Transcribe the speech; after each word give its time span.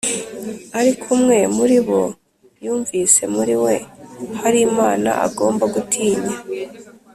ariko 0.79 1.05
umwe 1.17 1.37
muri 1.57 1.77
bo 1.87 2.01
yumvise 2.63 3.21
muri 3.35 3.55
we 3.63 3.75
hari 4.39 4.59
imana 4.69 5.09
agomba 5.27 5.63
gutinya 5.73 6.35